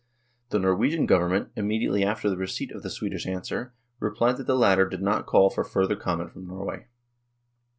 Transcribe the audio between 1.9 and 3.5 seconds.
after the receipt of the Swedish